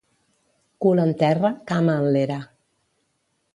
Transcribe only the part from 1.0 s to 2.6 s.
en terra, cama en l'era.